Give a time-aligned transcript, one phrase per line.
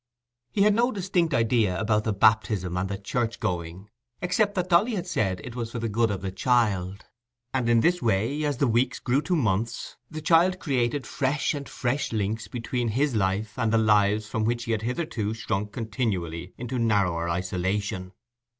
[0.49, 3.87] He had no distinct idea about the baptism and the church going,
[4.19, 7.05] except that Dolly had said it was for the good of the child;
[7.53, 11.69] and in this way, as the weeks grew to months, the child created fresh and
[11.69, 16.55] fresh links between his life and the lives from which he had hitherto shrunk continually
[16.57, 18.11] into narrower isolation.